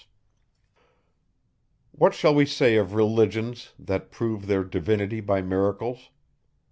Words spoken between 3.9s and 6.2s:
prove their divinity by miracles?